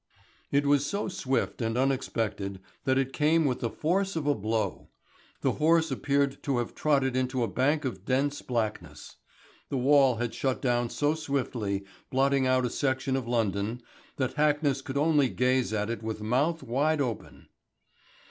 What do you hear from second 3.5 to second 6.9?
the force of a blow. The horse appeared to have